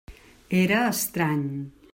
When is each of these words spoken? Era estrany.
Era 0.61 0.79
estrany. 0.95 1.47